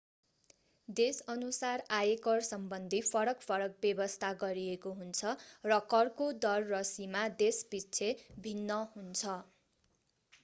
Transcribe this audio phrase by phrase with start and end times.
[0.89, 5.33] देशअनुसार आयकरसम्बन्धी फरक फरक व्यवस्था गरिएको हुन्छ
[5.65, 8.09] र करको दर र सीमा देशपिच्छे
[8.41, 9.35] भिन्न हुन्छ